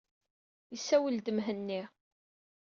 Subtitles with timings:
[0.75, 1.81] Isawel-d Mhenni.